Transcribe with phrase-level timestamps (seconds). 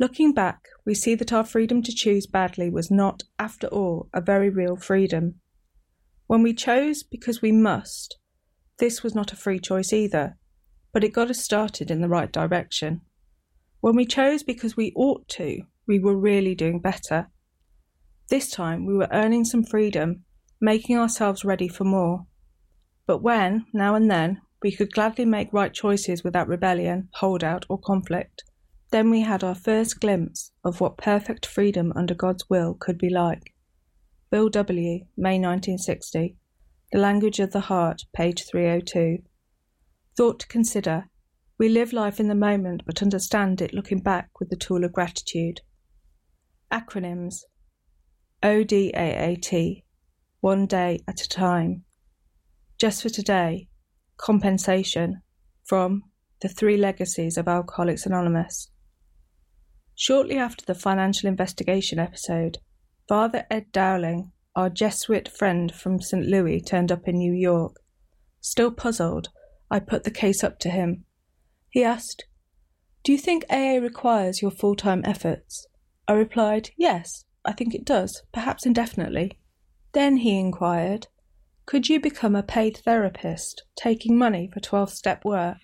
[0.00, 4.20] Looking back, we see that our freedom to choose badly was not, after all, a
[4.20, 5.40] very real freedom.
[6.28, 8.16] When we chose because we must,
[8.78, 10.36] this was not a free choice either,
[10.92, 13.00] but it got us started in the right direction.
[13.80, 17.30] When we chose because we ought to, we were really doing better.
[18.30, 20.24] This time we were earning some freedom,
[20.60, 22.26] making ourselves ready for more.
[23.06, 27.80] But when, now and then, we could gladly make right choices without rebellion, holdout, or
[27.80, 28.44] conflict,
[28.90, 33.10] then we had our first glimpse of what perfect freedom under God's will could be
[33.10, 33.54] like.
[34.30, 36.36] Bill W., May 1960.
[36.92, 39.18] The Language of the Heart, page 302.
[40.16, 41.10] Thought to consider.
[41.58, 44.92] We live life in the moment but understand it looking back with the tool of
[44.92, 45.60] gratitude.
[46.72, 47.42] Acronyms
[48.42, 49.82] ODAAT,
[50.40, 51.84] one day at a time.
[52.78, 53.68] Just for today,
[54.16, 55.22] compensation
[55.64, 56.04] from
[56.40, 58.70] The Three Legacies of Alcoholics Anonymous.
[60.00, 62.58] Shortly after the financial investigation episode,
[63.08, 66.24] Father Ed Dowling, our Jesuit friend from St.
[66.24, 67.74] Louis, turned up in New York.
[68.40, 69.30] Still puzzled,
[69.68, 71.04] I put the case up to him.
[71.70, 72.26] He asked,
[73.02, 75.66] Do you think AA requires your full time efforts?
[76.06, 79.40] I replied, Yes, I think it does, perhaps indefinitely.
[79.94, 81.08] Then he inquired,
[81.66, 85.56] Could you become a paid therapist, taking money for 12 step work?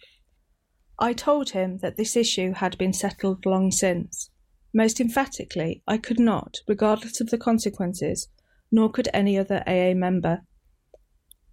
[0.98, 4.30] I told him that this issue had been settled long since.
[4.72, 8.28] Most emphatically, I could not, regardless of the consequences,
[8.70, 10.42] nor could any other AA member.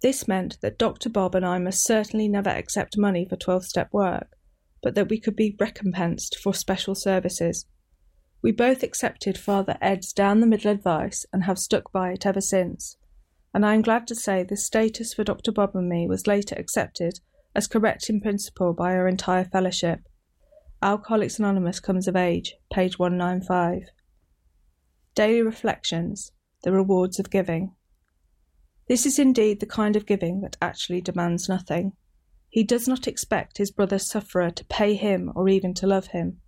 [0.00, 1.08] This meant that Dr.
[1.08, 4.36] Bob and I must certainly never accept money for 12 step work,
[4.82, 7.66] but that we could be recompensed for special services.
[8.42, 12.40] We both accepted Father Ed's down the middle advice and have stuck by it ever
[12.40, 12.96] since.
[13.54, 15.52] And I am glad to say the status for Dr.
[15.52, 17.20] Bob and me was later accepted
[17.54, 20.00] as correct in principle by our entire fellowship.
[20.82, 23.82] Alcoholics Anonymous comes of age, page 195.
[25.14, 26.32] Daily Reflections
[26.64, 27.74] The Rewards of Giving.
[28.88, 31.92] This is indeed the kind of giving that actually demands nothing.
[32.48, 36.40] He does not expect his brother sufferer to pay him or even to love him.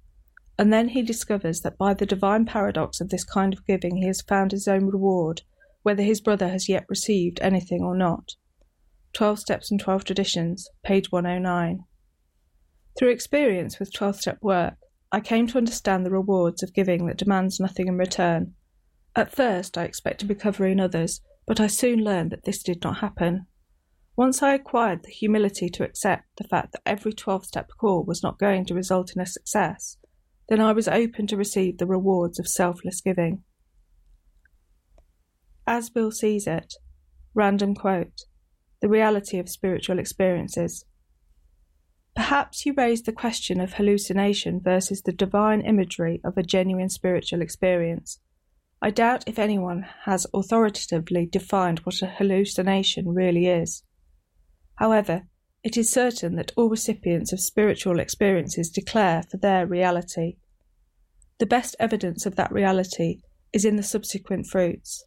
[0.59, 4.07] And then he discovers that by the divine paradox of this kind of giving he
[4.07, 5.43] has found his own reward,
[5.83, 8.37] whether his brother has yet received anything or not.
[9.15, 11.85] 12 Steps and 12 Traditions, page 109.
[12.99, 14.75] Through experience with 12 step work,
[15.13, 18.55] I came to understand the rewards of giving that demands nothing in return.
[19.15, 22.99] At first, I expected recovery in others, but I soon learned that this did not
[22.99, 23.47] happen.
[24.17, 28.23] Once I acquired the humility to accept the fact that every 12 step call was
[28.23, 29.97] not going to result in a success,
[30.49, 33.45] then I was open to receive the rewards of selfless giving.
[35.69, 36.75] As Bill sees it,
[37.33, 38.25] random quote
[38.81, 40.85] the reality of spiritual experiences.
[42.15, 47.43] Perhaps you raised the question of hallucination versus the divine imagery of a genuine spiritual
[47.43, 48.21] experience.
[48.81, 53.83] I doubt if anyone has authoritatively defined what a hallucination really is.
[54.77, 55.23] However,
[55.65, 60.37] it is certain that all recipients of spiritual experiences declare for their reality.
[61.39, 65.05] The best evidence of that reality is in the subsequent fruits.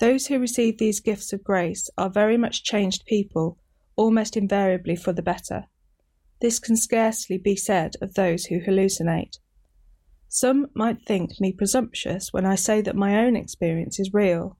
[0.00, 3.58] Those who receive these gifts of grace are very much changed people,
[3.96, 5.66] almost invariably for the better.
[6.40, 9.36] This can scarcely be said of those who hallucinate.
[10.26, 14.56] Some might think me presumptuous when I say that my own experience is real.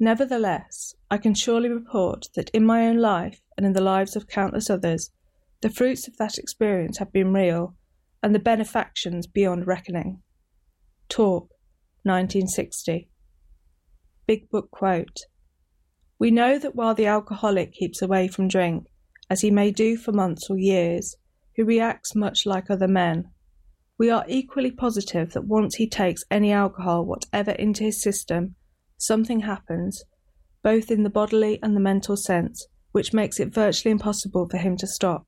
[0.00, 4.26] Nevertheless, I can surely report that in my own life and in the lives of
[4.26, 5.10] countless others,
[5.60, 7.76] the fruits of that experience have been real,
[8.20, 10.22] and the benefactions beyond reckoning.
[11.08, 11.50] Talk,
[12.02, 13.11] 1960.
[14.32, 15.26] Big Book quote
[16.18, 18.86] We know that while the alcoholic keeps away from drink,
[19.28, 21.16] as he may do for months or years,
[21.52, 23.26] he reacts much like other men.
[23.98, 28.54] We are equally positive that once he takes any alcohol whatever into his system,
[28.96, 30.02] something happens,
[30.62, 34.78] both in the bodily and the mental sense, which makes it virtually impossible for him
[34.78, 35.26] to stop.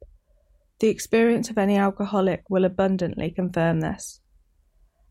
[0.79, 4.23] The experience of any alcoholic will abundantly confirm this.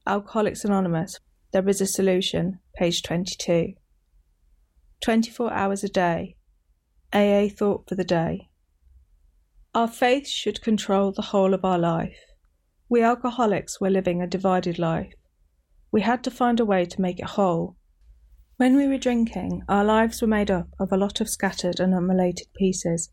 [0.07, 1.19] Alcoholics Anonymous,
[1.51, 3.75] there is a solution, page 22.
[5.03, 6.37] 24 hours a day.
[7.11, 8.47] AA thought for the day.
[9.75, 12.19] Our faith should control the whole of our life.
[12.87, 15.13] We alcoholics were living a divided life.
[15.91, 17.75] We had to find a way to make it whole.
[18.55, 21.93] When we were drinking, our lives were made up of a lot of scattered and
[21.93, 23.09] unrelated pieces.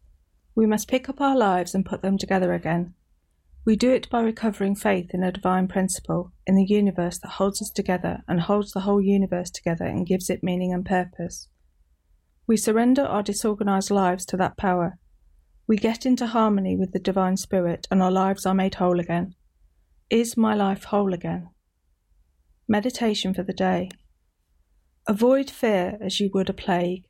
[0.55, 2.95] We must pick up our lives and put them together again.
[3.65, 7.61] We do it by recovering faith in a divine principle, in the universe that holds
[7.61, 11.49] us together and holds the whole universe together and gives it meaning and purpose.
[12.51, 14.99] We surrender our disorganized lives to that power.
[15.69, 19.37] We get into harmony with the divine spirit and our lives are made whole again.
[20.11, 21.51] Is my life whole again?
[22.67, 23.89] Meditation for the day.
[25.07, 27.05] Avoid fear as you would a plague.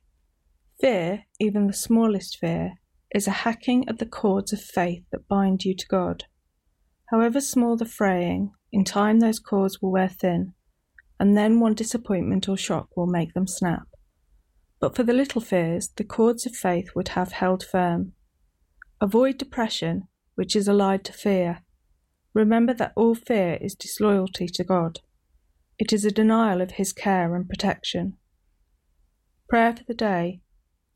[0.78, 2.74] Fear, even the smallest fear,
[3.14, 6.24] is a hacking at the cords of faith that bind you to God.
[7.10, 10.52] However small the fraying, in time those cords will wear thin,
[11.18, 13.89] and then one disappointment or shock will make them snap.
[14.80, 18.12] But for the little fears, the cords of faith would have held firm.
[19.00, 21.62] Avoid depression, which is allied to fear.
[22.32, 25.00] Remember that all fear is disloyalty to God.
[25.78, 28.16] It is a denial of His care and protection.
[29.48, 30.40] Prayer for the day.